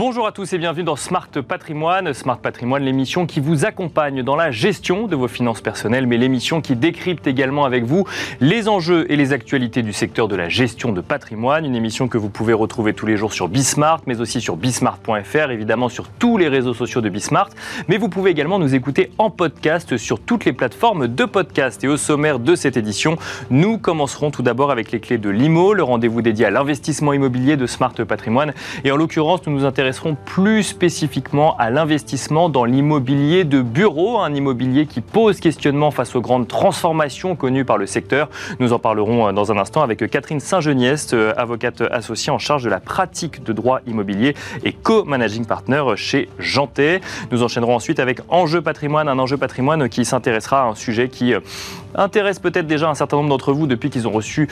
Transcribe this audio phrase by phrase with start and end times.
[0.00, 2.14] Bonjour à tous et bienvenue dans Smart Patrimoine.
[2.14, 6.62] Smart Patrimoine, l'émission qui vous accompagne dans la gestion de vos finances personnelles, mais l'émission
[6.62, 8.06] qui décrypte également avec vous
[8.40, 11.66] les enjeux et les actualités du secteur de la gestion de patrimoine.
[11.66, 15.50] Une émission que vous pouvez retrouver tous les jours sur Bismart, mais aussi sur bismart.fr,
[15.50, 17.50] évidemment sur tous les réseaux sociaux de Bismart.
[17.88, 21.84] Mais vous pouvez également nous écouter en podcast sur toutes les plateformes de podcast.
[21.84, 23.18] Et au sommaire de cette édition,
[23.50, 27.58] nous commencerons tout d'abord avec les clés de l'IMO, le rendez-vous dédié à l'investissement immobilier
[27.58, 28.54] de Smart Patrimoine.
[28.84, 34.20] Et en l'occurrence, nous nous intéressons intéresserons plus spécifiquement à l'investissement dans l'immobilier de bureau,
[34.20, 38.28] un immobilier qui pose questionnement face aux grandes transformations connues par le secteur.
[38.60, 42.62] Nous en parlerons euh, dans un instant avec Catherine Saint-Geniest, euh, avocate associée en charge
[42.62, 47.00] de la pratique de droit immobilier et co-managing partner chez Janté.
[47.32, 51.34] Nous enchaînerons ensuite avec Enjeu patrimoine, un enjeu patrimoine qui s'intéressera à un sujet qui
[51.34, 51.40] euh,
[51.96, 54.46] intéresse peut-être déjà un certain nombre d'entre vous depuis qu'ils ont reçu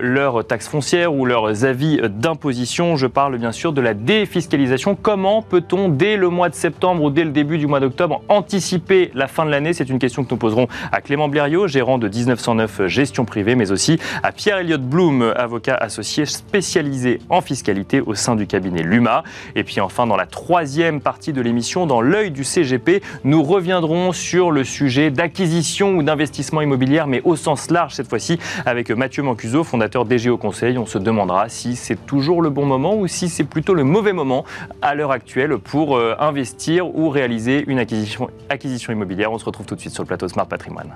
[0.00, 2.96] leur taxe foncière ou leurs avis d'imposition.
[2.96, 4.67] Je parle bien sûr de la défiscalisation
[5.02, 9.10] Comment peut-on, dès le mois de septembre ou dès le début du mois d'octobre, anticiper
[9.14, 9.72] la fin de l'année?
[9.72, 13.70] C'est une question que nous poserons à Clément Blériot, gérant de 1909 Gestion Privée, mais
[13.70, 19.24] aussi à Pierre-Elliott Blum, avocat associé spécialisé en fiscalité au sein du cabinet Luma.
[19.54, 24.12] Et puis enfin, dans la troisième partie de l'émission, dans l'œil du CGP, nous reviendrons
[24.12, 29.22] sur le sujet d'acquisition ou d'investissement immobilier, mais au sens large cette fois-ci, avec Mathieu
[29.22, 30.78] Mancuso, fondateur d'EGO Conseil.
[30.78, 34.12] On se demandera si c'est toujours le bon moment ou si c'est plutôt le mauvais
[34.12, 34.44] moment
[34.82, 39.32] à l'heure actuelle pour euh, investir ou réaliser une acquisition, acquisition immobilière.
[39.32, 40.94] On se retrouve tout de suite sur le plateau Smart Patrimoine.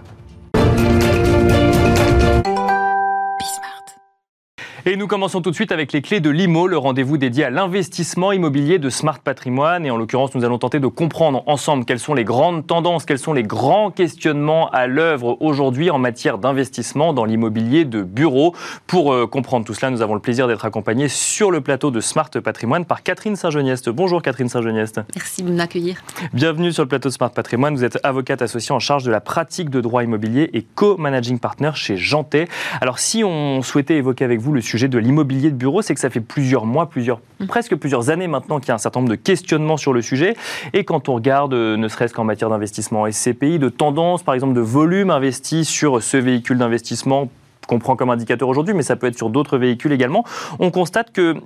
[4.84, 7.50] Et nous commençons tout de suite avec les clés de l'IMO, le rendez-vous dédié à
[7.50, 9.86] l'investissement immobilier de Smart Patrimoine.
[9.86, 13.20] Et en l'occurrence, nous allons tenter de comprendre ensemble quelles sont les grandes tendances, quels
[13.20, 18.56] sont les grands questionnements à l'œuvre aujourd'hui en matière d'investissement dans l'immobilier de bureau.
[18.89, 22.00] Pour euh, comprendre tout cela, nous avons le plaisir d'être accompagnés sur le plateau de
[22.00, 23.89] Smart Patrimoine par Catherine Saint-Geniest.
[23.89, 25.01] Bonjour Catherine Saint-Geniest.
[25.14, 26.02] Merci de m'accueillir.
[26.33, 27.77] Bienvenue sur le plateau de Smart Patrimoine.
[27.77, 31.70] Vous êtes avocate associée en charge de la pratique de droit immobilier et co-managing partner
[31.77, 32.48] chez Janté.
[32.80, 35.94] Alors si on souhaitait évoquer avec vous le sujet sujet de l'immobilier de bureau, c'est
[35.94, 37.46] que ça fait plusieurs mois, plusieurs, mm.
[37.46, 40.34] presque plusieurs années maintenant qu'il y a un certain nombre de questionnements sur le sujet.
[40.72, 44.55] Et quand on regarde, euh, ne serait-ce qu'en matière d'investissement SCPI, de tendance, par exemple,
[44.55, 47.28] de volume investi sur ce véhicule d'investissement
[47.67, 50.24] qu'on prend comme indicateur aujourd'hui, mais ça peut être sur d'autres véhicules également,
[50.58, 51.40] on constate que mm,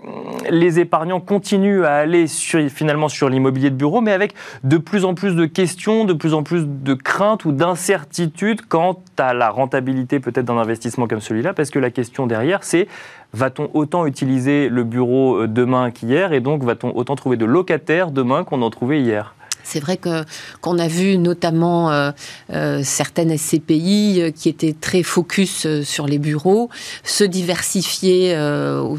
[0.50, 2.27] les épargnants continuent à aller
[2.69, 4.34] finalement sur l'immobilier de bureau, mais avec
[4.65, 8.99] de plus en plus de questions, de plus en plus de craintes ou d'incertitudes quant
[9.19, 12.88] à la rentabilité peut-être d'un investissement comme celui-là, parce que la question derrière, c'est
[13.33, 18.10] va-t-on autant utiliser le bureau euh, demain qu'hier, et donc va-t-on autant trouver de locataires
[18.10, 19.34] demain qu'on en trouvait hier?
[19.66, 20.25] C'est vrai que
[20.60, 22.12] qu'on a vu notamment euh,
[22.53, 26.71] euh, certaines SCPI euh, qui étaient très focus sur les bureaux
[27.03, 28.99] se diversifier au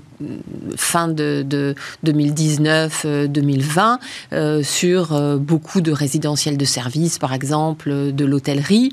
[0.75, 1.45] fin de,
[2.05, 8.91] 2019-2020 sur beaucoup de résidentiels de services, par exemple, de l'hôtellerie.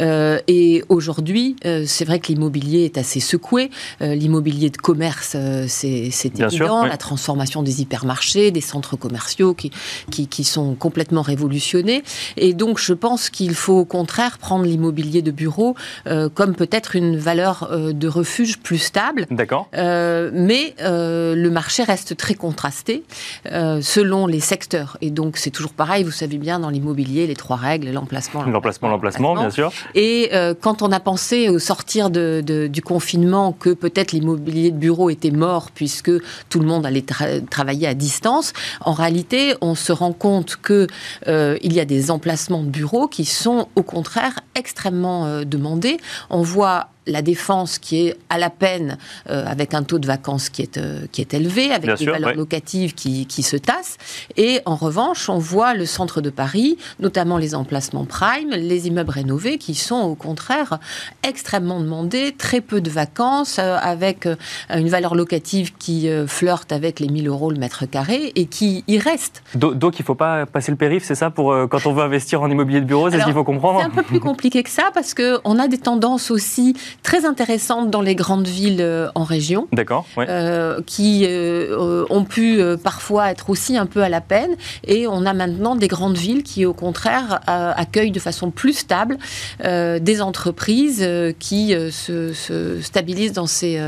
[0.00, 1.56] et aujourd'hui,
[1.86, 3.70] c'est vrai que l'immobilier est assez secoué.
[4.00, 6.84] l'immobilier de commerce, c'est évident.
[6.84, 9.70] La transformation des hypermarchés, des centres commerciaux qui,
[10.10, 12.02] qui, qui sont complètement révolutionné.
[12.36, 15.74] Et donc, je pense qu'il faut au contraire prendre l'immobilier de bureau
[16.06, 19.26] euh, comme peut-être une valeur euh, de refuge plus stable.
[19.30, 19.68] D'accord.
[19.76, 23.02] Euh, mais le marché reste très contrasté
[23.44, 24.96] selon les secteurs.
[25.00, 28.88] Et donc, c'est toujours pareil, vous savez bien, dans l'immobilier, les trois règles, l'emplacement, l'emplacement,
[28.88, 29.72] l'emplacement, bien sûr.
[29.94, 35.10] Et quand on a pensé au sortir de, du confinement que peut-être l'immobilier de bureau
[35.10, 36.10] était mort puisque
[36.48, 37.04] tout le monde allait
[37.50, 40.86] travailler à distance, en réalité, on se rend compte que
[41.28, 45.98] euh, il y a des emplacements de bureaux qui sont au contraire extrêmement euh, demandés.
[46.30, 48.98] On voit la défense qui est à la peine
[49.30, 52.34] euh, avec un taux de vacances qui est, euh, qui est élevé, avec des valeurs
[52.34, 53.96] locatives qui, qui, se tassent.
[54.36, 59.10] Et en revanche, on voit le centre de Paris, notamment les emplacements prime, les immeubles
[59.10, 60.78] rénovés qui sont au contraire
[61.22, 64.28] extrêmement demandés, très peu de vacances, euh, avec
[64.70, 68.98] une valeur locative qui flirte avec les 1000 euros le mètre carré et qui y
[68.98, 69.42] reste.
[69.54, 72.42] Donc il ne faut pas passer le périph', c'est ça, pour quand on veut investir
[72.42, 74.70] en immobilier de bureau, c'est ce qu'il faut comprendre C'est un peu plus compliqué que
[74.70, 79.24] ça parce qu'on a des tendances aussi très intéressantes dans les grandes villes euh, en
[79.24, 79.68] région.
[79.72, 80.06] D'accord.
[80.18, 84.56] Euh, qui euh, ont pu parfois être aussi un peu à la peine.
[84.86, 89.18] Et on a maintenant des grandes villes qui, au contraire, accueillent de façon plus stable
[89.62, 91.06] des entreprises
[91.38, 93.80] qui se, stabilisent dans ces,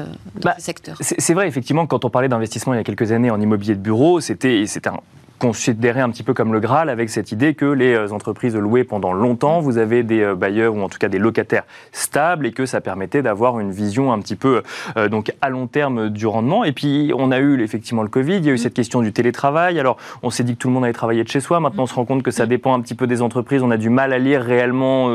[0.43, 0.96] bah, ces secteurs.
[1.00, 3.81] C'est vrai, effectivement, quand on parlait d'investissement il y a quelques années en immobilier de
[3.81, 5.00] bureau, c'était un
[5.38, 8.85] considéré un petit peu comme le Graal avec cette idée que les euh, entreprises louaient
[8.85, 12.52] pendant longtemps, vous avez des euh, bailleurs ou en tout cas des locataires stables et
[12.52, 14.62] que ça permettait d'avoir une vision un petit peu
[14.96, 16.64] euh, donc à long terme du rendement.
[16.64, 19.12] Et puis on a eu effectivement le Covid, il y a eu cette question du
[19.12, 19.79] télétravail.
[19.79, 21.61] Alors on s'est dit que tout le monde allait travailler de chez soi.
[21.61, 23.62] Maintenant on se rend compte que ça dépend un petit peu des entreprises.
[23.62, 25.08] On a du mal à lire réellement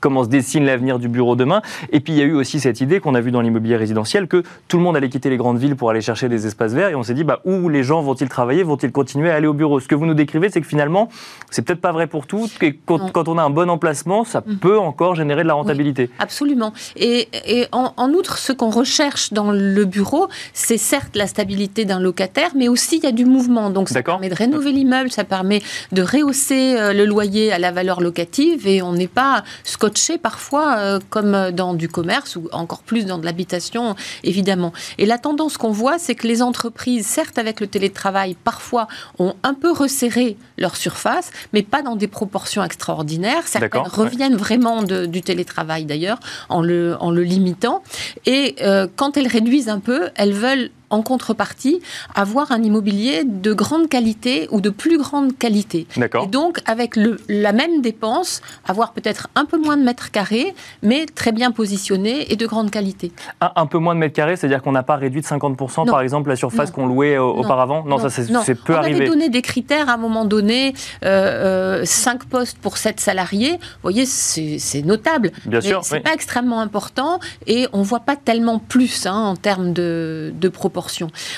[0.00, 1.62] comment se dessine l'avenir du bureau demain.
[1.92, 4.28] Et puis il y a eu aussi cette idée qu'on a vue dans l'immobilier résidentiel
[4.28, 6.90] que tout le monde allait quitter les grandes villes pour aller chercher des espaces verts.
[6.90, 8.62] Et on s'est dit bah, où les gens vont-ils travailler?
[8.62, 11.08] Vont-ils continuer à aller au bureau Ce que vous nous décrivez, c'est que finalement,
[11.50, 12.48] c'est peut-être pas vrai pour tout.
[12.62, 14.56] Et quand, on a un bon emplacement, ça mm.
[14.56, 16.10] peut encore générer de la rentabilité.
[16.18, 16.72] absolument.
[16.96, 17.28] Et,
[17.72, 22.68] en, outre, ce qu'on recherche dans le bureau, c'est certes la stabilité d'un locataire, mais
[22.68, 23.70] aussi il y a du mouvement.
[23.70, 27.72] Donc ça permet de rénover l'immeuble, ça permet de rehausser euh, le loyer à la
[27.72, 32.82] valeur locative et on n'est pas scotché parfois euh, comme dans du commerce ou encore
[32.82, 33.94] plus dans de l'habitation,
[34.24, 34.72] évidemment.
[34.98, 38.88] Et la tendance qu'on voit, c'est que les entreprises, certes avec le télétravail, parfois
[39.18, 43.46] ont un peu resserré leur surface, mais pas dans des proportions extraordinaires.
[43.46, 47.82] Certaines reviennent vraiment du télétravail d'ailleurs, en le, en le limitant.
[48.26, 51.80] Et euh, quand elles réduisent un peu, elles veulent en contrepartie,
[52.14, 55.86] avoir un immobilier de grande qualité ou de plus grande qualité.
[56.22, 60.54] Et donc, avec le, la même dépense, avoir peut-être un peu moins de mètres carrés,
[60.82, 63.12] mais très bien positionné et de grande qualité.
[63.40, 66.28] Un, peu moins de mètres carrés, c'est-à-dire qu'on n'a pas réduit de 50% par exemple
[66.28, 67.84] la surface qu'on louait auparavant?
[67.84, 68.96] Non, ça c'est peu arrivé.
[68.96, 72.98] On avait donné des critères à un moment donné, euh, 5 euh, postes pour 7
[72.98, 73.52] salariés.
[73.52, 75.30] Vous voyez, c'est notable.
[75.46, 75.84] Bien sûr.
[75.84, 80.48] C'est pas extrêmement important et on voit pas tellement plus hein, en termes de, de
[80.48, 80.79] proportion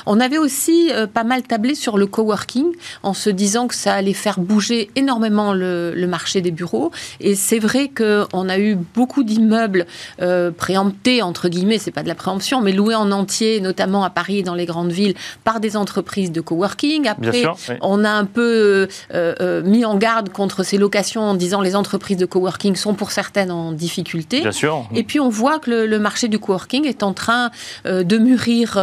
[0.07, 2.73] on avait aussi euh, pas mal tablé sur le coworking
[3.03, 6.91] en se disant que ça allait faire bouger énormément le, marché des bureaux.
[7.21, 9.87] Et c'est vrai qu'on a eu beaucoup d'immeubles
[10.21, 14.11] euh, préemptés, entre guillemets, c'est pas de la préemption, mais loués en entier, notamment à
[14.11, 15.15] Paris et dans les grandes villes,
[15.45, 17.09] par des entreprises de coworking.
[17.09, 17.45] Après,
[17.81, 22.19] on a un peu euh, mis en garde contre ces locations en disant les entreprises
[22.19, 24.41] de coworking sont pour certaines en difficulté.
[24.41, 24.87] Bien sûr.
[24.95, 27.51] Et puis on voit que le, marché du coworking est en train
[27.85, 28.77] de mûrir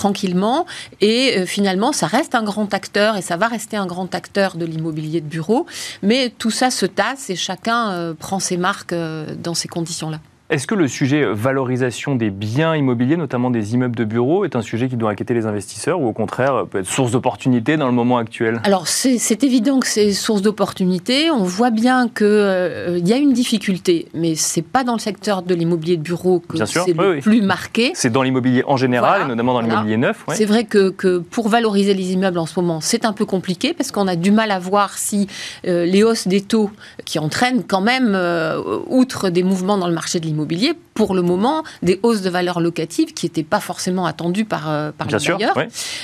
[0.00, 0.64] tranquillement.
[1.02, 4.56] Et euh, finalement, ça reste un grand acteur et ça va rester un grand acteur
[4.56, 5.66] de l'immobilier de bureau.
[6.02, 10.20] Mais tout ça se tasse et chacun euh, prend ses marques euh, dans ces conditions-là.
[10.50, 14.62] Est-ce que le sujet valorisation des biens immobiliers, notamment des immeubles de bureaux, est un
[14.62, 17.92] sujet qui doit inquiéter les investisseurs ou au contraire peut être source d'opportunité dans le
[17.92, 18.60] moment actuel?
[18.64, 21.30] Alors c'est évident que c'est source d'opportunité.
[21.30, 25.42] On voit bien qu'il euh, y a une difficulté, mais c'est pas dans le secteur
[25.42, 27.92] de l'immobilier de bureau que c'est le plus marqué.
[27.94, 30.24] C'est dans l'immobilier en général, et notamment dans l'immobilier neuf.
[30.34, 33.72] C'est vrai que, que, pour valoriser les immeubles en ce moment, c'est un peu compliqué
[33.72, 35.28] parce qu'on a du mal à voir si
[35.68, 36.72] euh, les hausses des taux
[37.04, 41.14] qui entraînent quand même, euh, outre des mouvements dans le marché de l'immobilier, immobilier pour
[41.14, 45.06] le moment, des hausses de valeur locative qui n'étaient pas forcément attendues par, euh, par
[45.06, 45.56] les bailleurs.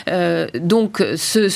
[0.09, 1.49] Euh, donc, ce,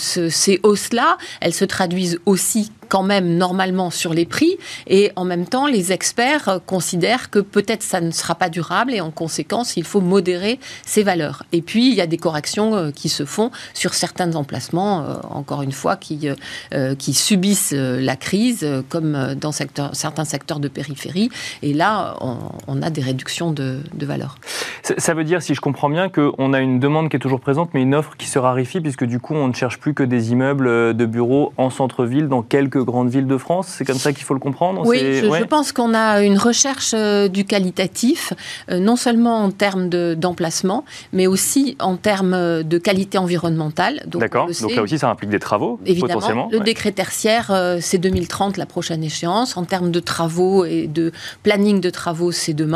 [0.00, 4.56] ces hausses-là, elles se traduisent aussi quand même normalement sur les prix
[4.86, 9.00] et en même temps les experts considèrent que peut-être ça ne sera pas durable et
[9.00, 11.44] en conséquence il faut modérer ces valeurs.
[11.52, 15.14] Et puis il y a des corrections euh, qui se font sur certains emplacements, euh,
[15.30, 16.28] encore une fois, qui,
[16.72, 21.30] euh, qui subissent la crise comme dans certains secteurs de périphérie
[21.62, 24.36] et là on, a des réductions de, de valeur.
[24.82, 27.70] Ça veut dire, si je comprends bien, qu'on a une demande qui est toujours présente
[27.74, 30.32] mais une offre qui se raréfie puisque du coup on ne cherche plus que des
[30.32, 34.24] immeubles de bureaux en centre-ville dans quelques grandes villes de France C'est comme ça qu'il
[34.24, 38.32] faut le comprendre Oui, je, pense qu'on a une recherche euh, du qualitatif,
[38.70, 44.02] euh, non seulement en termes d'emplacement, mais aussi en termes euh, de qualité environnementale.
[44.06, 46.48] D'accord, donc là aussi ça implique des travaux, Évidemment, potentiellement.
[46.52, 49.56] Le décret tertiaire, c'est 2030 la prochaine échéance.
[49.56, 52.67] En termes de travaux et de planning de travaux, c'est demain.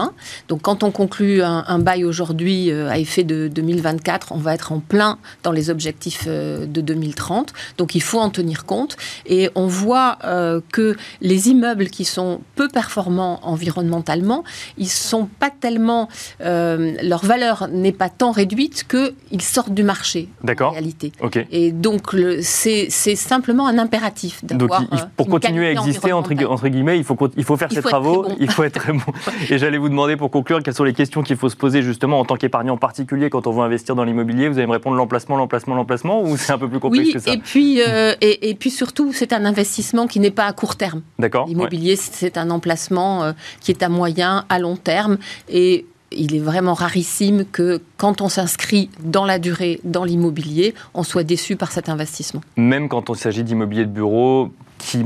[0.49, 4.81] Donc quand on conclut un, bail aujourd'hui à effet de 2024, on va être en
[4.81, 7.53] plein dans les objectifs de 2030.
[7.79, 8.97] Donc il faut en tenir compte.
[9.27, 14.45] Et on voit euh, que les immeubles qui sont peu performants environnementalement,
[14.79, 16.09] ils sont pas tellement,
[16.43, 20.29] euh, leur valeur n'est pas tant réduite qu'ils sortent du marché.
[20.43, 20.71] D'accord.
[20.71, 21.13] En réalité.
[21.21, 21.45] Ok.
[21.51, 24.83] Et donc c'est simplement un impératif d'avoir.
[24.83, 28.27] Donc pour continuer à exister entre, entre, guillemets, il faut il faut faire ses travaux,
[28.41, 29.01] il faut être très bon.
[29.51, 32.21] Et j'allais vous demander pour conclure quelles sont les questions qu'il faut se poser justement
[32.21, 34.51] en tant qu'épargnant en particulier quand on veut investir dans l'immobilier?
[34.51, 37.33] Vous allez me répondre l'emplacement, l'emplacement, l'emplacement ou c'est un peu plus complexe que ça?
[37.33, 40.77] Et puis euh, et, et puis surtout c'est un investissement qui n'est pas à court
[40.77, 41.01] terme.
[41.19, 41.47] D'accord.
[41.47, 45.17] L'immobilier, c'est un emplacement euh, qui est à moyen, à long terme.
[45.49, 51.03] Et il est vraiment rarissime que quand on s'inscrit dans la durée dans l'immobilier, on
[51.03, 52.43] soit déçu par cet investissement.
[52.59, 54.51] Même quand il s'agit d'immobilier de bureau
[54.83, 55.05] qui,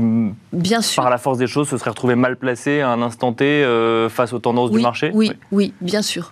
[0.51, 1.01] bien sûr.
[1.01, 4.09] par la force des choses, se serait retrouvé mal placé à un instant T euh,
[4.09, 6.29] face aux tendances du marché oui, oui, bien sûr.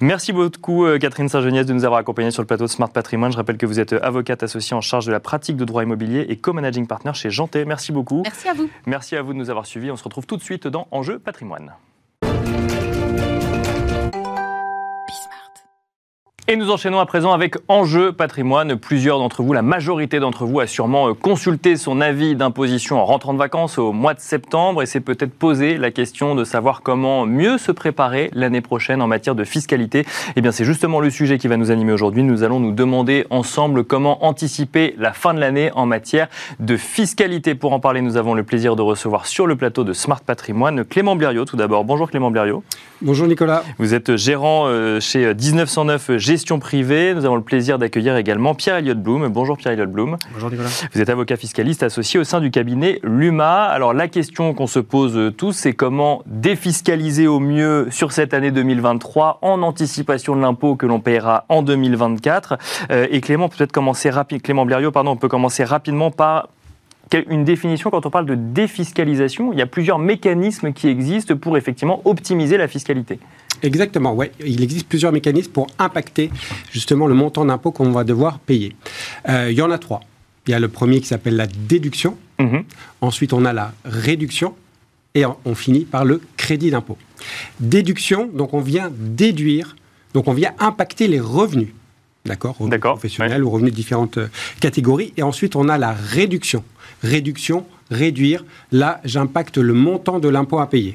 [0.00, 3.32] Merci beaucoup Catherine Saint-Geniès de nous avoir accompagnés sur le plateau de Smart Patrimoine.
[3.32, 6.26] Je rappelle que vous êtes avocate associée en charge de la pratique de droit immobilier
[6.28, 7.64] et co-managing partner chez Janté.
[7.64, 8.22] Merci beaucoup.
[8.22, 8.68] Merci à vous.
[8.84, 9.90] Merci à vous de nous avoir suivis.
[9.90, 11.72] On se retrouve tout de suite dans Enjeu Patrimoine.
[16.48, 18.76] Et nous enchaînons à présent avec Enjeu patrimoine.
[18.76, 23.04] Plusieurs d'entre vous, la majorité d'entre vous, a sûrement euh, consulté son avis d'imposition en
[23.04, 26.82] rentrant de vacances au mois de septembre et s'est peut-être posé la question de savoir
[26.82, 30.06] comment mieux se préparer l'année prochaine en matière de fiscalité.
[30.36, 32.22] Eh bien, c'est justement le sujet qui va nous animer aujourd'hui.
[32.22, 36.28] Nous allons nous demander ensemble comment anticiper la fin de l'année en matière
[36.60, 37.56] de fiscalité.
[37.56, 40.84] Pour en parler, nous avons le plaisir de recevoir sur le plateau de Smart Patrimoine
[40.84, 41.44] Clément Blériot.
[41.44, 42.62] Tout d'abord, bonjour Clément Blériot.
[43.02, 43.64] Bonjour Nicolas.
[43.78, 47.14] Vous êtes gérant euh, chez 1909 G gestion privée.
[47.14, 49.26] Nous avons le plaisir d'accueillir également Pierre-Elliott Blum.
[49.28, 50.18] Bonjour Pierre-Elliott Blum.
[50.34, 50.68] Bonjour Nicolas.
[50.92, 53.62] Vous êtes avocat fiscaliste associé au sein du cabinet Luma.
[53.62, 58.50] Alors la question qu'on se pose tous, c'est comment défiscaliser au mieux sur cette année
[58.50, 62.58] 2023 en anticipation de l'impôt que l'on paiera en 2024.
[62.90, 64.42] Euh, et Clément, peut-être commencer rapide.
[64.42, 66.48] Clément Blériot, pardon, on peut commencer rapidement par
[67.28, 69.52] une définition quand on parle de défiscalisation.
[69.52, 73.18] Il y a plusieurs mécanismes qui existent pour effectivement optimiser la fiscalité.
[73.62, 74.32] Exactement, ouais.
[74.44, 76.30] Il existe plusieurs mécanismes pour impacter
[76.72, 78.74] justement le montant d'impôt qu'on va devoir payer.
[79.28, 80.00] Euh, il y en a trois.
[80.46, 82.16] Il y a le premier qui s'appelle la déduction.
[82.38, 82.64] Mhm.
[83.00, 84.54] Ensuite, on a la réduction.
[85.14, 86.98] Et on finit par le crédit d'impôt.
[87.58, 89.74] Déduction, donc on vient déduire,
[90.12, 91.70] donc on vient impacter les revenus.
[92.26, 92.56] D'accord?
[92.58, 94.28] Revenus professionnels ou revenus de différentes euh,
[94.60, 95.14] catégories.
[95.16, 96.64] Et ensuite, on a la réduction.
[97.02, 98.44] Réduction, réduire.
[98.72, 100.92] Là, j'impacte le montant de l'impôt à payer.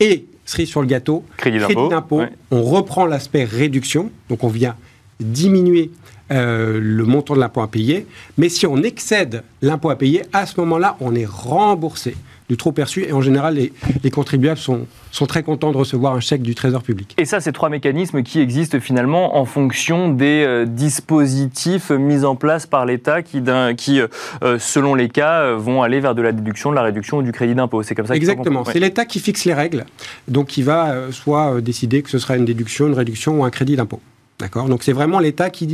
[0.00, 2.22] Et cerise sur le gâteau, crédit d'impôt.
[2.50, 4.76] On reprend l'aspect réduction, donc on vient
[5.20, 5.90] diminuer
[6.30, 8.06] euh, le montant de l'impôt à payer.
[8.38, 12.16] Mais si on excède l'impôt à payer, à ce moment-là, on est remboursé
[12.52, 13.04] du trop perçu.
[13.04, 13.54] Et en général,
[14.02, 17.14] les, contribuables sont, sont très contents de recevoir un chèque du Trésor public.
[17.16, 22.36] Et ça, c'est trois mécanismes qui existent finalement en fonction des euh, dispositifs mis en
[22.36, 23.42] place par l'État qui,
[23.78, 24.00] qui
[24.42, 27.32] euh, selon les cas, vont aller vers de la déduction, de la réduction ou du
[27.32, 27.82] crédit d'impôt.
[27.82, 28.66] C'est comme ça Exactement.
[28.66, 29.86] C'est l'État qui fixe les règles.
[30.28, 33.76] Donc, il va soit décider que ce sera une déduction, une réduction ou un crédit
[33.76, 34.00] d'impôt.
[34.42, 35.68] D'accord Donc c'est vraiment l'État qui,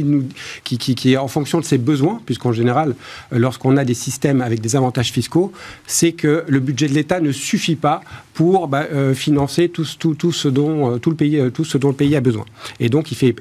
[0.62, 2.94] qui, est en fonction de ses besoins, puisqu'en général,
[3.32, 5.52] euh, lorsqu'on a des systèmes avec des avantages fiscaux,
[5.86, 8.02] c'est que le budget de l'État ne suffit pas
[8.34, 11.78] pour bah, euh, financer tout, tout, tout, ce dont, euh, tout, le pays, tout ce
[11.78, 12.44] dont le pays a besoin.
[12.78, 13.34] Et donc il fait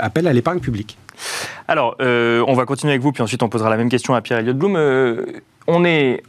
[0.00, 0.98] appel à l'épargne publique.
[1.68, 4.56] Alors, on va continuer avec vous, puis ensuite on posera la même question à Pierre-Elliott
[4.56, 4.76] Blum.
[5.68, 6.24] on est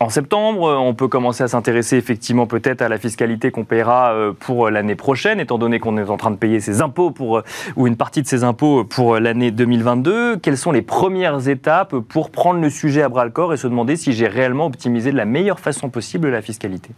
[0.00, 4.32] en septembre, on peut commencer à s'intéresser effectivement peut-être à la fiscalité qu'on paiera euh,
[4.32, 7.44] pour l'année prochaine, étant donné qu'on est en train de payer ses impôts pour, euh,
[7.74, 10.36] ou une partie de ses impôts pour l'année 2022.
[10.36, 13.66] Quelles sont les premières étapes pour prendre le sujet à bras le corps et se
[13.66, 16.90] demander si j'ai réellement optimisé de la meilleure façon possible la fiscalité?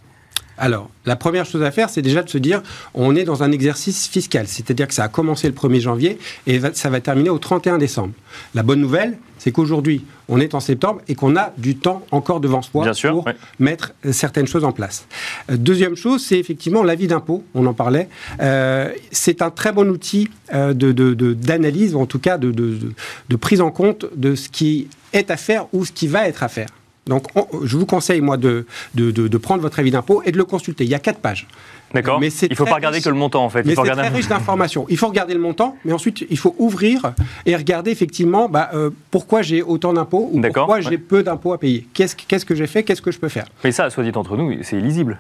[0.61, 2.63] Alors, la première chose à faire, c'est déjà de se dire,
[2.93, 6.61] on est dans un exercice fiscal, c'est-à-dire que ça a commencé le 1er janvier et
[6.75, 8.13] ça va terminer au 31 décembre.
[8.55, 12.41] La bonne nouvelle, c'est qu'aujourd'hui, on est en septembre et qu'on a du temps encore
[12.41, 13.27] devant soi pour
[13.59, 15.07] mettre certaines choses en place.
[15.51, 18.11] Euh, deuxième chose, c'est effectivement l'avis d'impôt, on en parlait.
[18.43, 23.63] Euh, c'est un très bon outil euh, d'analyse, ou en tout cas de, de prise
[23.63, 26.69] en compte de ce qui est à faire ou ce qui va être à faire.
[27.11, 27.25] Donc,
[27.65, 28.65] je vous conseille, moi, de,
[28.95, 30.85] de, prendre votre avis d'impôt et de le consulter.
[30.85, 31.47] Il y a quatre pages.
[31.93, 32.21] D'accord.
[32.21, 33.67] Mais il ne faut pas regarder que le montant, en fait.
[33.67, 34.87] Mais c'est très riche d'informations.
[34.89, 37.15] Il faut regarder le montant, mais ensuite, il faut ouvrir
[37.47, 41.59] et regarder effectivement bah, euh, pourquoi j'ai autant d'impôts ou pourquoi j'ai peu d'impôts à
[41.59, 41.85] payer.
[41.93, 42.85] Qu'est-ce, qu'est-ce que j'ai fait?
[42.85, 43.47] Qu'est-ce que je peux faire?
[43.65, 45.19] Mais ça, soit dit entre nous, c'est illisible.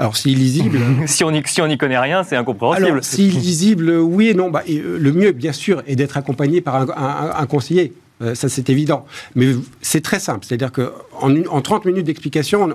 [0.00, 0.80] Alors, c'est illisible.
[1.06, 2.86] si on n'y connaît rien, c'est incompréhensible.
[2.86, 4.50] Alors, c'est illisible, oui et non.
[4.50, 7.92] Bah, euh, le mieux, bien sûr, est d'être accompagné par un conseiller.
[8.22, 9.06] Euh, ça, c'est évident.
[9.34, 9.48] Mais
[9.82, 10.46] c'est très simple.
[10.46, 12.68] C'est-à-dire qu'en en 30 minutes d'explication,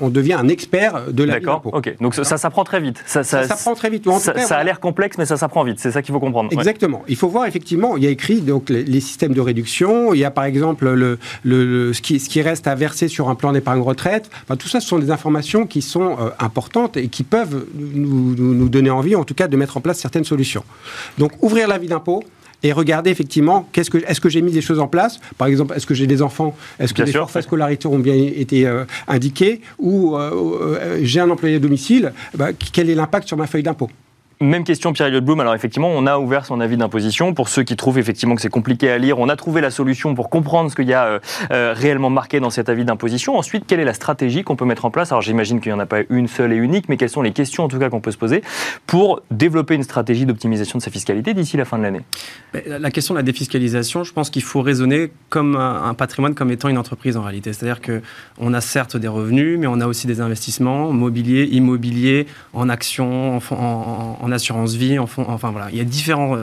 [0.00, 1.96] on, devient un expert de la D'accord, ok.
[2.00, 3.02] Donc ça, s'apprend très vite.
[3.06, 4.08] Ça, s'apprend très vite.
[4.18, 5.78] ça, a l'air complexe, mais ça s'apprend vite.
[5.80, 6.50] C'est ça qu'il faut comprendre.
[6.52, 7.02] Exactement.
[7.08, 10.14] Il faut voir, effectivement, il y a écrit donc, les, systèmes de réduction.
[10.14, 13.28] Il y a par exemple le, le, ce, qui, ce, qui, reste à verser sur
[13.28, 14.30] un plan d'épargne retraite.
[14.44, 18.34] Enfin, tout ça, ce sont des informations qui sont euh, importantes et qui peuvent nous,
[18.34, 20.64] nous, donner envie, en tout cas, de mettre en place certaines solutions.
[21.18, 22.24] Donc, ouvrir la vie d'impôt,
[22.62, 25.20] et regarder effectivement qu'est-ce que est-ce que j'ai mis des choses en place?
[25.38, 26.56] Par exemple est-ce que j'ai des enfants?
[26.78, 29.60] Est-ce que les forfaits scolarité ont bien été euh, indiqués?
[29.78, 33.62] Ou euh, euh, j'ai un employé à domicile bah, quel est l'impact sur ma feuille
[33.62, 33.90] d'impôt?
[34.40, 35.40] Même question, Pierre-Elliott Blum.
[35.40, 37.32] Alors, effectivement, on a ouvert son avis d'imposition.
[37.32, 40.14] Pour ceux qui trouvent effectivement que c'est compliqué à lire, on a trouvé la solution
[40.14, 41.18] pour comprendre ce qu'il y a euh,
[41.52, 43.38] euh, réellement marqué dans cet avis d'imposition.
[43.38, 45.10] Ensuite, quelle est la stratégie qu'on peut mettre en place?
[45.10, 47.32] Alors, j'imagine qu'il n'y en a pas une seule et unique, mais quelles sont les
[47.32, 48.42] questions, en tout cas, qu'on peut se poser
[48.86, 52.02] pour développer une stratégie d'optimisation de sa fiscalité d'ici la fin de l'année?
[52.66, 56.68] La question de la défiscalisation, je pense qu'il faut raisonner comme un patrimoine comme étant
[56.68, 57.54] une entreprise en réalité.
[57.54, 62.68] C'est-à-dire qu'on a certes des revenus, mais on a aussi des investissements mobiliers, immobiliers, en
[62.68, 66.36] actions, en, en en assurance vie, en fond, enfin voilà, il y a différents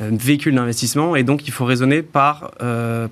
[0.00, 2.52] véhicules d'investissement et donc il faut raisonner par,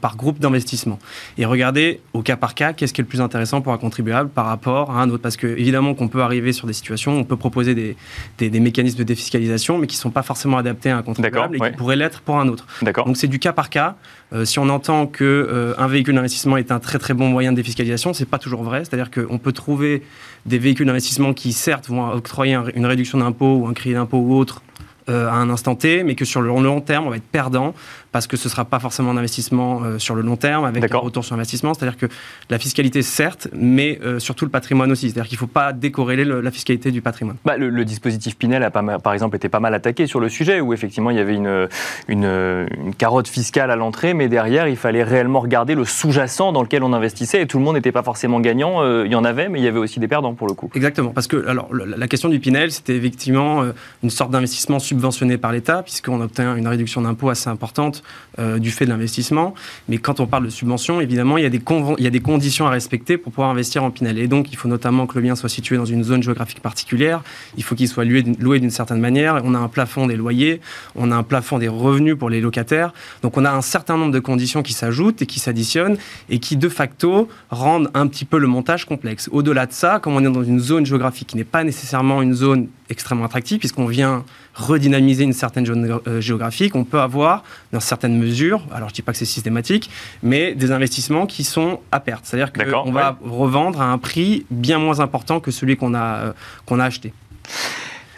[0.00, 0.98] par groupe d'investissement.
[1.38, 4.30] Et regarder au cas par cas qu'est-ce qui est le plus intéressant pour un contribuable
[4.30, 5.22] par rapport à un autre?
[5.22, 7.96] Parce que évidemment qu'on peut arriver sur des situations, on peut proposer des,
[8.38, 11.60] des, mécanismes de défiscalisation, mais qui ne sont pas forcément adaptés à un contribuable et
[11.60, 12.66] qui pourraient l'être pour un autre.
[12.82, 13.96] Donc c'est du cas par cas.
[14.32, 17.52] Euh, si on entend que euh, un véhicule d'investissement est un très très bon moyen
[17.52, 18.84] de défiscalisation, c'est pas toujours vrai.
[18.84, 20.02] C'est-à-dire qu'on peut trouver
[20.46, 24.34] des véhicules d'investissement qui certes vont octroyer une réduction d'impôt ou un crédit d'impôt ou
[24.34, 24.62] autre
[25.08, 27.74] euh, à un instant T, mais que sur le long terme, on va être perdant
[28.16, 30.90] parce que ce ne sera pas forcément un investissement euh, sur le long terme avec
[30.90, 31.74] un retour sur investissement.
[31.74, 32.06] C'est-à-dire que
[32.48, 35.10] la fiscalité, certes, mais euh, surtout le patrimoine aussi.
[35.10, 37.36] C'est-à-dire qu'il ne faut pas décorréler la fiscalité du patrimoine.
[37.44, 40.62] Bah, le, dispositif Pinel, a pas par exemple, été pas mal attaqué sur le sujet,
[40.62, 41.68] où effectivement il y avait une,
[42.08, 46.84] une, carotte fiscale à l'entrée, mais derrière, il fallait réellement regarder le sous-jacent dans lequel
[46.84, 48.82] on investissait, et tout le monde n'était pas forcément gagnant.
[48.82, 50.70] Euh, il y en avait, mais il y avait aussi des perdants pour le coup.
[50.74, 53.62] Exactement, parce que alors, la question du Pinel, c'était effectivement
[54.02, 58.02] une sorte d'investissement subventionné par l'État, puisqu'on obtient une réduction d'impôt assez importante
[58.38, 59.54] euh, du fait de l'investissement.
[59.88, 61.62] Mais quand on parle de subvention, évidemment, il y, a des
[61.98, 64.18] il y a des conditions à respecter pour pouvoir investir en Pinel.
[64.18, 67.22] Et donc, il faut notamment que le bien soit situé dans une zone géographique particulière.
[67.56, 69.40] Il faut qu'il soit loué d'une certaine manière.
[69.44, 70.60] On a un plafond des loyers,
[70.94, 72.92] on a un plafond des revenus pour les locataires.
[73.22, 75.96] Donc, on a un certain nombre de conditions qui s'ajoutent et qui s'additionnent
[76.28, 79.30] et qui, de facto, rendent un petit peu le montage complexe.
[79.32, 82.34] Au-delà de ça, comme on est dans une zone géographique qui n'est pas nécessairement une
[82.34, 84.24] zone extrêmement attractive, puisqu'on vient
[84.54, 88.96] redynamiser une certaine zone euh, géographique, on peut avoir, dans certaines mesures, alors je ne
[88.96, 89.90] dis pas que c'est systématique,
[90.22, 92.24] mais des investissements qui sont à perte.
[92.24, 96.32] C'est-à-dire qu'on va revendre à un prix bien moins important que celui qu'on a, euh,
[96.64, 97.12] qu'on a acheté.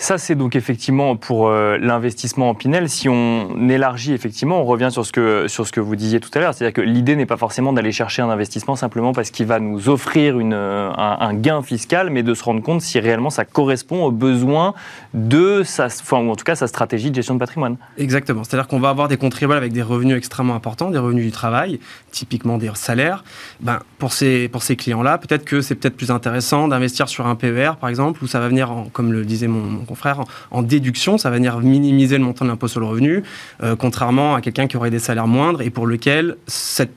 [0.01, 2.89] Ça, c'est donc effectivement pour euh, l'investissement en Pinel.
[2.89, 6.31] Si on élargit effectivement, on revient sur ce que, sur ce que vous disiez tout
[6.35, 9.47] à l'heure, c'est-à-dire que l'idée n'est pas forcément d'aller chercher un investissement simplement parce qu'il
[9.47, 13.31] va nous offrir une, euh, un, gain fiscal, mais de se rendre compte si réellement
[13.31, 14.73] ça correspond aux besoins
[15.15, 17.77] de sa, enfin, en tout cas sa stratégie de gestion de patrimoine.
[17.99, 18.45] Exactement.
[18.45, 21.81] C'est-à-dire qu'on va avoir des contribuables avec des revenus extrêmement importants, des revenus du travail,
[22.13, 23.25] typiquement des salaires.
[23.61, 27.35] Ben, pour ces, pour ces clients-là, peut-être que c'est peut-être plus intéressant d'investir sur un
[27.35, 29.88] PER, par exemple, où ça va venir, comme le disait mon
[30.51, 33.23] en, déduction, ça va venir minimiser le montant de l'impôt sur le revenu,
[33.63, 36.37] euh, contrairement à quelqu'un qui aurait des salaires moindres et pour lequel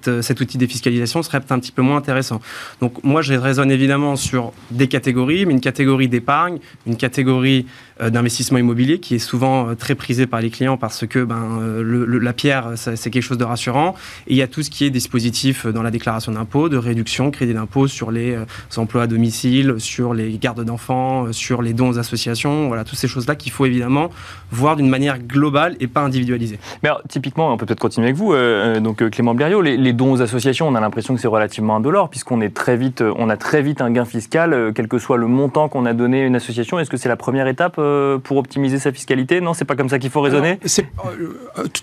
[0.08, 2.41] euh, cet outil de défiscalisation serait un petit peu moins intéressant.
[2.82, 7.65] Donc moi, je raisonne évidemment sur des catégories, mais une catégorie d'épargne, une catégorie
[7.99, 12.71] d'investissement immobilier qui est souvent très prisée par les clients parce que ben, la pierre,
[12.75, 13.95] c'est quelque chose de rassurant.
[14.27, 17.32] Et il y a tout ce qui est dispositif dans la déclaration d'impôt, de réduction,
[17.32, 18.38] crédit d'impôt sur les
[18.77, 22.67] emplois à domicile, sur les gardes d'enfants, sur les dons aux associations.
[22.67, 24.10] Voilà, toutes ces choses-là qu'il faut évidemment
[24.51, 26.60] voir d'une manière globale et pas individualisée.
[26.84, 29.93] Mais typiquement, on peut peut-être continuer avec vous, euh, euh, donc euh, Clément Blériot, les,
[29.93, 33.30] dons aux associations, on a l'impression que c'est relativement indolore puisqu'on est très vite, on
[33.30, 36.25] a très vite un gain fiscal, quel que soit le montant qu'on a donné à
[36.25, 36.80] une association.
[36.80, 37.80] Est-ce que c'est la première étape
[38.24, 40.60] pour optimiser sa fiscalité Non, c'est pas comme ça qu'il faut raisonner.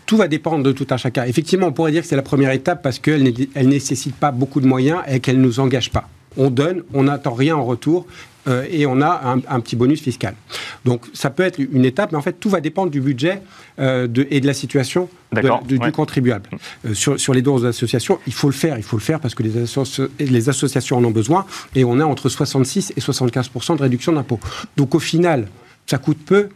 [0.07, 1.25] tout va dépendre de tout un chacun.
[1.25, 4.61] Effectivement, on pourrait dire que c'est la première étape parce qu'elle ne nécessite pas beaucoup
[4.61, 6.09] de moyens et qu'elle ne nous engage pas
[6.39, 8.07] on donne, on n'attend rien en retour,
[8.47, 10.35] euh, et on a un, petit bonus fiscal.
[10.85, 13.43] Donc ça peut être une étape, mais en fait tout va dépendre du budget
[13.79, 15.09] euh, de, et de la situation
[15.67, 16.49] du contribuable.
[16.87, 19.21] Euh, sur, sur, les dons aux associations, il faut le faire, il faut le faire
[19.21, 19.51] parce que les,
[20.25, 24.41] les associations en ont besoin, et on a entre 66 et 75 de réduction d'impôt.
[24.77, 25.49] Donc au final,
[25.89, 26.49] ça coûte peu,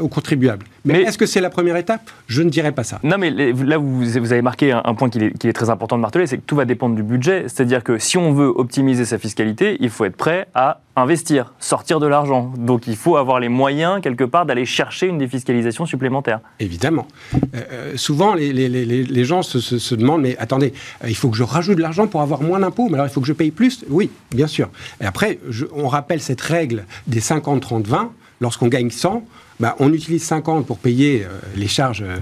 [0.00, 0.64] aux contribuables.
[0.86, 2.10] Mais, est-ce que c'est la première étape?
[2.28, 2.98] Je ne dirais pas ça.
[3.02, 6.00] Non, mais là, vous, vous avez marqué un, point qui est, est, très important de
[6.00, 7.42] marteler, c'est que tout va dépendre du budget.
[7.48, 12.00] C'est-à-dire que si on veut optimiser sa fiscalité, il faut être prêt à investir, sortir
[12.00, 12.52] de l'argent.
[12.56, 16.40] Donc il faut avoir les moyens, quelque part, d'aller chercher une défiscalisation supplémentaire.
[16.58, 17.06] Évidemment.
[17.34, 17.38] Euh,
[17.70, 20.72] euh, souvent, les, les, les, gens se, se, demandent, mais attendez,
[21.04, 23.10] euh, il faut que je rajoute de l'argent pour avoir moins d'impôts, mais alors il
[23.10, 23.84] faut que je paye plus?
[23.90, 24.70] Oui, bien sûr.
[25.02, 25.38] Et après,
[25.74, 28.08] on rappelle cette règle des 50-30-20.
[28.40, 29.24] Lorsqu'on gagne 100,
[29.60, 32.16] bah, on utilise 50 pour payer euh, les charges euh,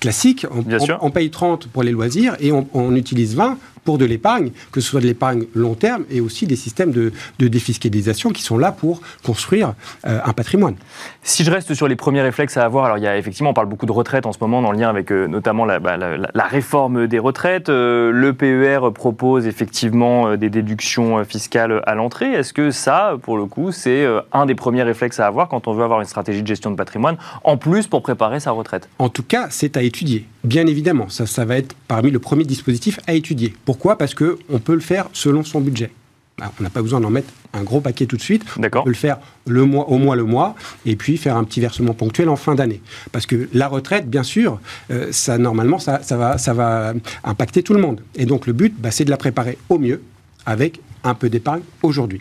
[0.00, 0.64] classiques, on,
[1.00, 4.80] on, paye 30 pour les loisirs et on, on utilise 20 pour de l'épargne, que
[4.80, 8.72] ce soit de l'épargne long terme et aussi des systèmes de, défiscalisation qui sont là
[8.72, 9.74] pour construire
[10.06, 10.76] euh, un patrimoine.
[11.22, 13.54] Si je reste sur les premiers réflexes à avoir, alors il y a effectivement, on
[13.54, 16.16] parle beaucoup de retraite en ce moment, dans le lien avec euh, notamment bah, la,
[16.16, 17.68] la, réforme des retraites.
[17.68, 22.32] Euh, le PER propose effectivement des déductions fiscales à l'entrée.
[22.32, 25.74] Est-ce que ça, pour le coup, c'est un des premiers réflexes à avoir quand on
[25.74, 28.88] veut avoir une stratégie de gestion de patrimoine, en plus pour préparer sa retraite?
[28.98, 30.26] En tout cas, c'est à étudier.
[30.44, 33.54] Bien évidemment, ça, ça va être parmi le premier dispositif à étudier.
[33.74, 33.98] Pourquoi?
[33.98, 35.90] Parce qu'on peut le faire selon son budget.
[36.38, 38.44] Bah, on n'a pas besoin d'en mettre un gros paquet tout de suite.
[38.56, 40.54] On peut le faire le mois, au mois le mois,
[40.86, 42.80] et puis faire un petit versement ponctuel en fin d'année.
[43.10, 44.60] Parce que la retraite, bien sûr,
[44.92, 48.00] euh, ça normalement, ça, va, ça va impacter tout le monde.
[48.14, 50.00] Et donc le but, bah, c'est de la préparer au mieux
[50.46, 52.20] avec un peu d'épargne aujourd'hui.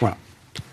[0.00, 0.16] Voilà.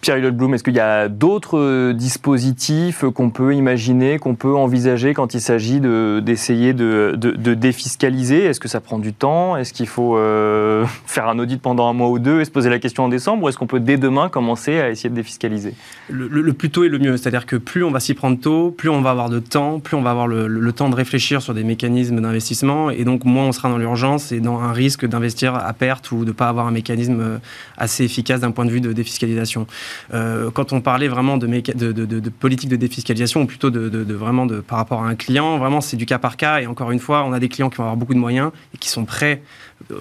[0.04, 5.14] Pierre Blum, est-ce qu'il y a d'autres euh, dispositifs qu'on peut imaginer, qu'on peut envisager
[5.14, 8.44] quand il s'agit d'essayer de, de, défiscaliser?
[8.44, 9.56] Est-ce que ça prend du temps?
[9.56, 12.70] Est-ce qu'il faut euh, faire un audit pendant un mois ou deux et se poser
[12.70, 13.44] la question en décembre?
[13.44, 15.74] Ou est-ce qu'on peut dès demain commencer à essayer de défiscaliser?
[16.10, 17.16] Le, plus tôt est le mieux.
[17.16, 19.96] C'est-à-dire que plus on va s'y prendre tôt, plus on va avoir de temps, plus
[19.96, 22.90] on va avoir le, temps de réfléchir sur des mécanismes d'investissement.
[22.90, 26.26] Et donc, moins on sera dans l'urgence et dans un risque d'investir à perte ou
[26.26, 27.38] de ne pas avoir un mécanisme euh,
[27.78, 29.66] assez efficace d'un point de vue de défiscalisation.
[30.14, 34.60] Euh, quand on parlait vraiment de, de, politique de défiscalisation, ou plutôt de, vraiment de,
[34.62, 36.60] par rapport à un client, vraiment c'est du cas par cas.
[36.60, 38.78] Et encore une fois, on a des clients qui vont avoir beaucoup de moyens et
[38.78, 39.42] qui sont prêts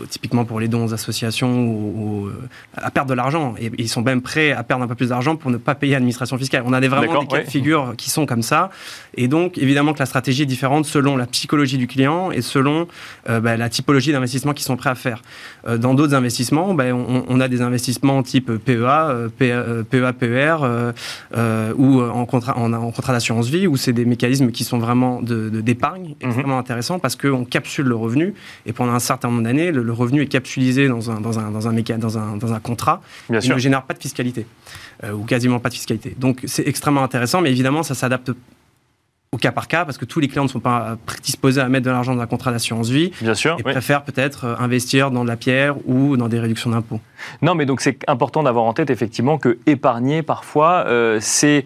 [0.08, 3.54] typiquement pour les dons aux associations ou, euh, à perdre de l'argent.
[3.60, 5.92] Et, ils sont même prêts à perdre un peu plus d'argent pour ne pas payer
[5.94, 6.62] l'administration fiscale.
[6.66, 8.70] On a des, vraiment des cas de figure qui sont comme ça.
[9.16, 12.86] Et donc, évidemment que la stratégie est différente selon la psychologie du client et selon
[13.28, 15.22] euh, bah, la typologie d'investissement qu'ils sont prêts à faire.
[15.78, 20.56] dans d'autres investissements, bah, on, a des investissements type PEA, PEA, PER
[21.76, 26.02] ou en contrat, en, contrat d'assurance vie, où c'est des mécanismes qui sont vraiment d'épargne,
[26.02, 26.16] de, mhm.
[26.20, 28.34] extrêmement intéressants parce qu'on capsule le revenu
[28.66, 31.68] et pendant un certain nombre d'années, le, revenu est capsulisé dans un, dans un, dans
[31.68, 34.46] un, dans un, dans un contrat, Bien il ne génère pas de fiscalité,
[35.04, 36.14] euh, ou quasiment pas de fiscalité.
[36.18, 38.32] Donc c'est extrêmement intéressant, mais évidemment, ça s'adapte
[39.34, 41.86] au cas par cas, parce que tous les clients ne sont pas disposés à mettre
[41.86, 43.12] de l'argent dans un contrat d'assurance vie.
[43.22, 43.56] Bien sûr.
[43.58, 47.00] Et préfèrent peut-être euh, investir dans de la pierre ou dans des réductions d'impôts.
[47.40, 51.64] Non, mais donc c'est important d'avoir en tête effectivement que épargner parfois, euh, c'est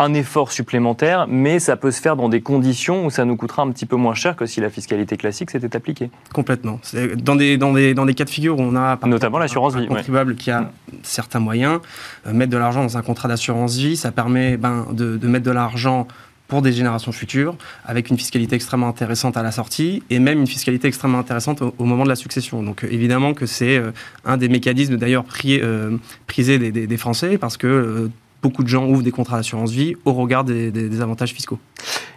[0.00, 3.62] un effort supplémentaire, mais ça peut se faire dans des conditions où ça nous coûtera
[3.62, 6.10] un petit peu moins cher que si la fiscalité classique s'était appliquée.
[6.32, 6.80] Complètement.
[7.18, 9.84] Dans des, dans, des, dans des cas de figure où on a notamment l'assurance vie,
[9.84, 10.70] un contribuable qui a
[11.02, 11.80] certains moyens,
[12.26, 15.44] euh, mettre de l'argent dans un contrat d'assurance vie, ça permet ben, de, de mettre
[15.44, 16.08] de l'argent
[16.48, 20.46] pour des générations futures, avec une fiscalité extrêmement intéressante à la sortie et même une
[20.46, 22.62] fiscalité extrêmement intéressante au, moment de la succession.
[22.62, 23.92] Donc euh, évidemment que c'est euh,
[24.24, 28.10] un des mécanismes d'ailleurs prisés des, des, des, Français parce que
[28.42, 31.58] beaucoup de gens ouvrent des contrats d'assurance vie au regard des, avantages fiscaux.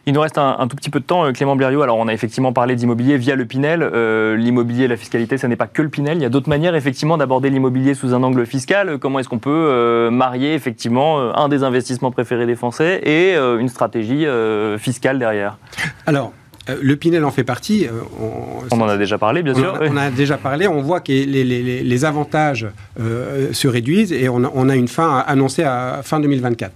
[0.05, 1.81] Il nous reste un, tout petit peu de temps, euh, Clément Blériot.
[1.81, 3.81] Alors, on a effectivement parlé d'immobilier via le Pinel.
[3.81, 6.17] Euh, l'immobilier, la fiscalité, ce n'est pas que le Pinel.
[6.17, 8.97] Il y a d'autres manières, effectivement, d'aborder l'immobilier sous un angle fiscal.
[8.99, 13.69] Comment est-ce qu'on peut euh, marier, effectivement, un des investissements préférés des Français et une
[13.69, 14.25] stratégie
[14.77, 15.57] fiscale derrière?
[16.05, 16.33] Alors,
[16.69, 17.85] euh, le Pinel en fait partie.
[17.85, 17.91] Euh,
[18.71, 19.77] on, en a déjà parlé, bien sûr.
[19.81, 20.67] on on a déjà parlé.
[20.67, 22.67] On voit que les, avantages
[22.99, 26.71] euh, se réduisent et on a, une fin annoncée à fin 2024.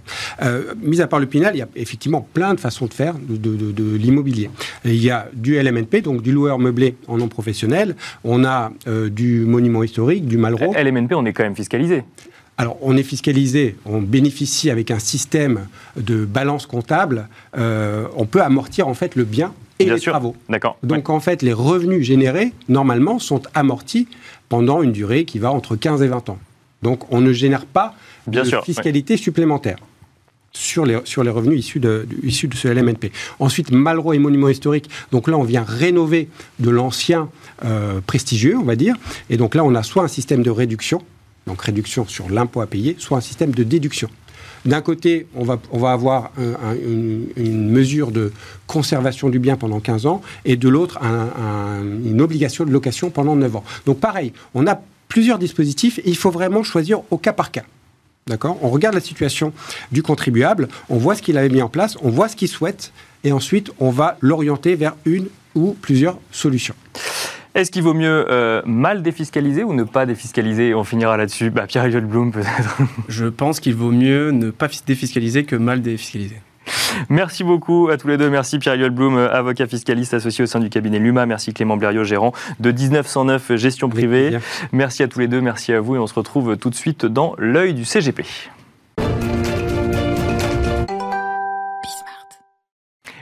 [0.82, 3.96] mis à part le Pinel, il y a effectivement plein de façons de faire de,
[3.96, 4.50] l'immobilier.
[4.84, 7.96] Il y a du LMNP, donc du loueur meublé en non professionnel.
[8.24, 10.74] On a du monument historique, du Malraux.
[10.74, 12.04] LMNP, on est quand même fiscalisé.
[12.58, 15.66] Alors, on est fiscalisé, on bénéficie avec un système
[15.96, 17.28] de balance comptable.
[17.54, 20.36] on peut amortir en fait le bien et les travaux.
[20.48, 20.76] D'accord.
[20.82, 24.08] Donc en fait, les revenus générés, normalement, sont amortis
[24.48, 26.38] pendant une durée qui va entre 15 et 20 ans.
[26.82, 27.94] Donc on ne génère pas
[28.26, 29.78] de fiscalité supplémentaire
[30.52, 33.12] sur les, sur les revenus issus de, issus de ce LMNP.
[33.38, 34.88] Ensuite, Malraux et monuments historiques.
[35.12, 37.28] Donc là, on vient rénover de l'ancien
[37.64, 38.96] euh, prestigieux, on va dire.
[39.30, 41.02] Et donc là, on a soit un système de réduction,
[41.48, 44.08] donc réduction sur l'impôt à payer, soit un système de déduction.
[44.64, 48.32] D'un côté, on va, on va avoir une, mesure de
[48.66, 53.56] conservation du bien pendant 15 ans, et de l'autre, une obligation de location pendant 9
[53.56, 53.64] ans.
[53.86, 57.64] Donc pareil, on a plusieurs dispositifs, et il faut vraiment choisir au cas par cas.
[58.26, 58.58] D'accord?
[58.60, 59.52] On regarde la situation
[59.90, 62.92] du contribuable, on voit ce qu'il avait mis en place, on voit ce qu'il souhaite,
[63.24, 66.74] et ensuite on va l'orienter vers une ou plusieurs solutions.
[67.58, 70.76] Est-ce qu'il vaut mieux euh, mal défiscaliser ou ne pas défiscaliser?
[70.76, 71.50] On finira là-dessus.
[71.50, 72.78] Bah, Pierre Blum, peut-être.
[73.08, 76.36] Je pense qu'il vaut mieux ne pas défiscaliser que mal défiscaliser.
[77.08, 78.30] Merci beaucoup à tous les deux.
[78.30, 81.26] Merci Pierre Blum, avocat fiscaliste associé au sein du cabinet Luma.
[81.26, 84.38] Merci Clément Blériot, gérant de 1909 Gestion Privée.
[84.70, 87.06] Merci à tous les deux, merci à vous et on se retrouve tout de suite
[87.06, 88.24] dans l'œil du CGP.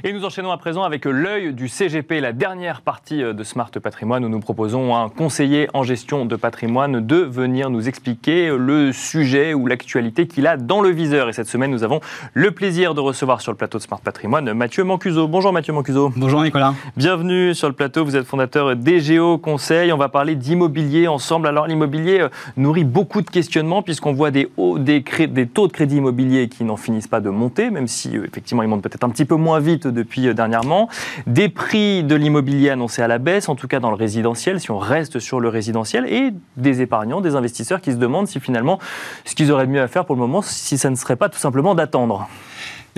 [0.09, 3.73] Et nous enchaînons à présent avec l'œil du CGP, la dernière partie euh, de Smart
[3.73, 8.57] Patrimoine où nous proposons à un conseiller en gestion de patrimoine de venir nous expliquer
[8.57, 11.29] le sujet ou l'actualité qu'il a dans le viseur.
[11.29, 12.01] Et cette semaine, nous avons
[12.35, 15.27] le plaisir de recevoir sur le plateau de Smart Patrimoine Mathieu Mancuso.
[15.27, 16.13] Bonjour Mathieu Mancuso.
[16.15, 16.75] Bonjour Nicolas.
[16.97, 18.05] Bienvenue sur le plateau.
[18.05, 19.93] Vous êtes fondateur d'EGO Conseil.
[19.93, 21.49] On va parler d'immobilier ensemble.
[21.49, 25.73] Alors l'immobilier euh, nourrit beaucoup de questionnements puisqu'on voit des, hauts, des, des taux de
[25.73, 29.03] crédit immobilier qui n'en finissent pas de monter, même si euh, effectivement ils montent peut-être
[29.03, 30.89] un petit peu moins vite depuis euh, dernièrement.
[31.27, 34.71] Des prix de l'immobilier annoncés à la baisse, en tout cas dans le résidentiel, si
[34.71, 38.79] on reste sur le résidentiel, et des épargnants, des investisseurs qui se demandent si finalement
[39.25, 41.39] ce qu'ils auraient mieux à faire pour le moment, si ça ne serait pas tout
[41.39, 42.29] simplement d'attendre.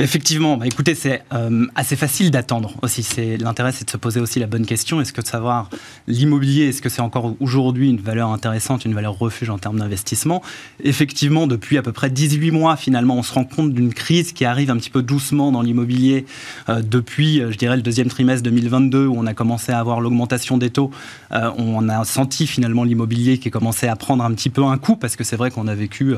[0.00, 3.02] Effectivement, bah, écoutez, c'est euh, assez facile d'attendre aussi.
[3.02, 5.00] C'est l'intérêt, c'est de se poser aussi la bonne question.
[5.00, 5.70] Est-ce que de savoir
[6.06, 10.40] l'immobilier, est-ce que c'est encore aujourd'hui une valeur intéressante, une valeur refuge en termes d'investissement?
[10.84, 14.44] Effectivement, depuis à peu près 18 mois, finalement, on se rend compte d'une crise qui
[14.44, 16.26] arrive un petit peu doucement dans l'immobilier
[16.68, 20.00] euh, depuis, euh, je dirais, le deuxième trimestre 2022 où on a commencé à avoir
[20.00, 20.92] l'augmentation des taux.
[21.32, 25.16] on a senti finalement l'immobilier qui commençait à prendre un petit peu un coup parce
[25.16, 26.14] que c'est vrai qu'on a vécu,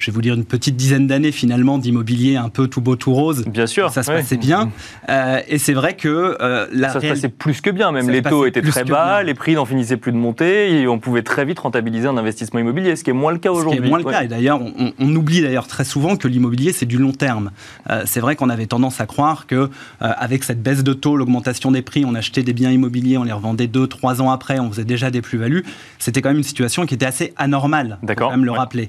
[0.00, 3.10] je vais vous dire, une petite dizaine d'années finalement d'immobilier un peu tout beau tout
[3.46, 3.90] Bien sûr.
[3.90, 4.70] Ça se passait bien.
[5.08, 7.92] Euh, et c'est vrai que euh, la ça se passait plus que bien.
[7.92, 10.98] Même les taux étaient très bas, les prix n'en finissaient plus de monter et on
[10.98, 13.88] pouvait très vite rentabiliser un investissement immobilier, ce qui est moins le cas aujourd'hui.
[13.88, 14.22] Moins le cas.
[14.22, 14.60] Et d'ailleurs,
[14.98, 17.50] on, oublie d'ailleurs très souvent que l'immobilier c'est du long terme.
[17.90, 19.68] Euh, c'est vrai qu'on avait tendance à croire que
[20.00, 23.32] avec cette baisse de taux, l'augmentation des prix, on achetait des biens immobiliers, on les
[23.32, 25.64] revendait deux, trois ans après, on faisait déjà des plus-values.
[25.98, 27.98] C'était quand même une situation qui était assez anormale.
[28.02, 28.28] D'accord.
[28.28, 28.88] Quand même le rappeler.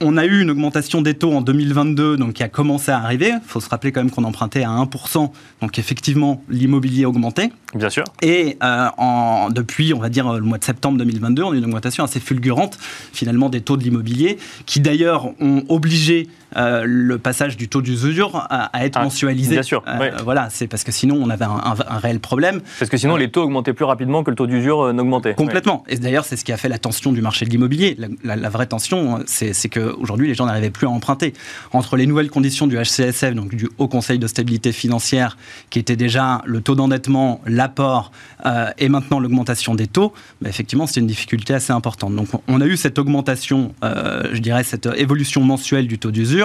[0.00, 3.32] On a eu une augmentation des taux en 2022, donc qui a commencé à arriver.
[3.34, 5.30] Il faut se rappeler quand même qu'on empruntait à 1%,
[5.60, 7.50] donc effectivement l'immobilier augmentait.
[7.74, 8.04] Bien sûr.
[8.22, 11.58] Et euh, en, depuis, on va dire le mois de septembre 2022, on a eu
[11.58, 12.78] une augmentation assez fulgurante
[13.12, 18.46] finalement des taux de l'immobilier, qui d'ailleurs ont obligé euh, le passage du taux d'usure
[18.50, 19.54] à, être ah, mensualisé.
[19.54, 19.82] Bien sûr.
[19.86, 22.60] Euh, voilà, c'est parce que sinon on avait un, réel problème.
[22.78, 25.34] Parce que sinon les taux augmentaient plus rapidement que le taux d'usure n'augmentait.
[25.34, 25.84] Complètement.
[25.88, 27.96] Et d'ailleurs, c'est ce qui a fait la tension du marché de l'immobilier.
[28.24, 31.34] La, vraie tension, c'est qu'aujourd'hui, les gens n'arrivaient plus à emprunter.
[31.72, 35.36] Entre les nouvelles conditions du HCSF, donc du Haut Conseil de stabilité financière,
[35.70, 38.10] qui était déjà le taux d'endettement, l'apport,
[38.46, 42.14] euh, et maintenant l'augmentation des taux, bah, effectivement, c'est une difficulté assez importante.
[42.14, 46.37] Donc on a eu cette augmentation, je dirais, cette évolution mensuelle du taux d'usure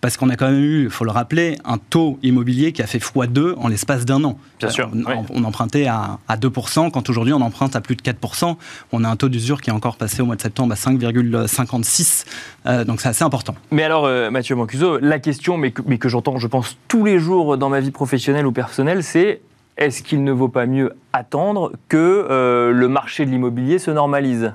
[0.00, 2.86] parce qu'on a quand même eu, il faut le rappeler, un taux immobilier qui a
[2.86, 4.38] fait x2 en l'espace d'un an.
[4.58, 4.90] Bien sûr.
[5.30, 8.56] On, empruntait à, 2%, quand aujourd'hui on emprunte à plus de 4%.
[8.92, 12.24] On a un taux d'usure qui est encore passé au mois de septembre à 5,56.
[12.66, 13.54] Euh, donc c'est assez important.
[13.70, 17.04] Mais alors, euh, Mathieu Mancuso, la question, mais que, mais que j'entends, je pense, tous
[17.04, 19.40] les jours dans ma vie professionnelle ou personnelle, c'est
[19.76, 21.96] est-ce qu'il ne vaut pas mieux attendre que
[22.30, 24.52] euh, le marché de l'immobilier se normalise?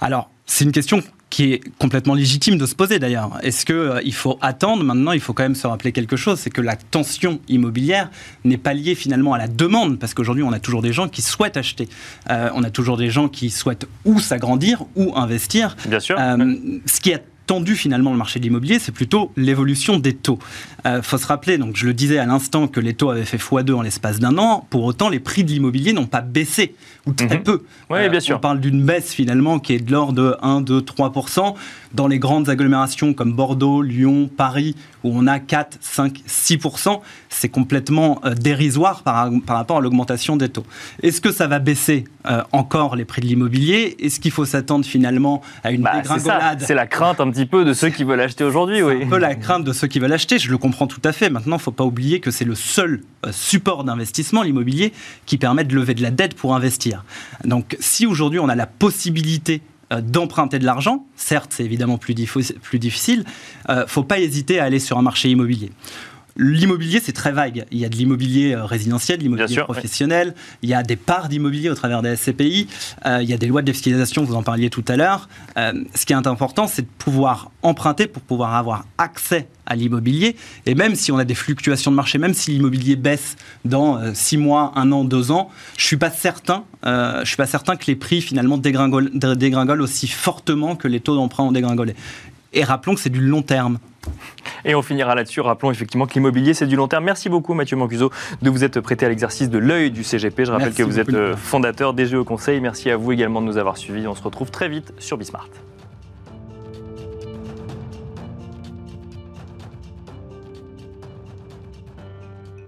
[0.00, 3.38] Alors, c'est une question qui est complètement légitime de se poser d'ailleurs.
[3.42, 6.38] Est-ce qu'il euh, il faut attendre Maintenant, il faut quand même se rappeler quelque chose,
[6.38, 8.10] c'est que la tension immobilière
[8.44, 11.22] n'est pas liée finalement à la demande, parce qu'aujourd'hui, on a toujours des gens qui
[11.22, 11.88] souhaitent acheter.
[12.30, 15.76] Euh, on a toujours des gens qui souhaitent ou s'agrandir ou investir.
[15.88, 16.16] Bien sûr.
[16.18, 16.54] Euh,
[16.86, 20.38] ce qui est tendu finalement le marché de l'immobilier, c'est plutôt l'évolution des taux.
[20.84, 23.24] Il euh, faut se rappeler, donc je le disais à l'instant, que les taux avaient
[23.24, 24.66] fait x2 en l'espace d'un an.
[24.70, 26.74] Pour autant, les prix de l'immobilier n'ont pas baissé,
[27.06, 27.42] ou très mhm.
[27.42, 27.62] peu.
[27.90, 28.36] Oui, bien euh, sûr.
[28.36, 31.54] On parle d'une baisse finalement qui est de l'ordre de 1, 2, 3%.
[31.96, 37.48] Dans les grandes agglomérations comme Bordeaux, Lyon, Paris, où on a 4, 5, 6%, c'est
[37.48, 40.64] complètement euh, dérisoire par, par, rapport à l'augmentation des taux.
[41.02, 42.04] Est-ce que ça va baisser
[42.52, 43.96] encore les prix de l'immobilier?
[44.00, 46.60] Est-ce qu'il faut s'attendre finalement à une bah, dégringolade?
[46.60, 48.82] C'est la crainte un petit peu de ceux qui veulent acheter aujourd'hui.
[48.82, 49.04] Oui.
[49.04, 51.30] Un peu la crainte de ceux qui veulent acheter, je le comprends tout à fait.
[51.30, 54.92] Maintenant, il ne faut pas oublier que c'est le seul euh, support d'investissement, l'immobilier,
[55.24, 57.04] qui permet de lever de la dette pour investir.
[57.44, 62.14] Donc si aujourd'hui on a la possibilité euh, d'emprunter de l'argent, certes c'est évidemment plus,
[62.14, 63.24] difficile,
[63.68, 65.70] il ne faut pas hésiter à aller sur un marché immobilier.
[66.38, 67.64] L'immobilier, c'est très vague.
[67.70, 71.28] Il y a de l'immobilier euh, résidentiel, de l'immobilier professionnel, il y a des parts
[71.28, 72.68] d'immobilier au travers des SCPI,
[73.06, 75.28] euh, il y a des lois de défiscalisation, vous en parliez tout à l'heure.
[75.56, 80.36] Euh, ce qui est important, c'est de pouvoir emprunter pour pouvoir avoir accès à l'immobilier.
[80.66, 84.36] Et même si on a des fluctuations de marché, même si l'immobilier baisse dans six
[84.36, 87.96] mois, un an, deux ans, je suis pas certain, je suis pas certain que les
[87.96, 91.96] prix finalement dégringolent, dégringolent aussi fortement que les taux d'emprunt ont dégringolé.
[92.56, 93.78] Et rappelons que c'est du long terme.
[94.64, 95.40] Et on finira là-dessus.
[95.40, 97.04] Rappelons effectivement que l'immobilier, c'est du long terme.
[97.04, 100.46] Merci beaucoup, Mathieu Mancuso, de vous être prêté à l'exercice de l'œil du CGP.
[100.46, 102.60] Je rappelle que vous êtes euh, fondateur des Jeux au Conseil.
[102.60, 104.06] Merci à vous également de nous avoir suivis.
[104.06, 105.50] On se retrouve très vite sur Bismart.